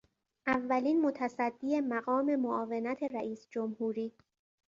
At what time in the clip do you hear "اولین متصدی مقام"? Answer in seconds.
0.47-2.35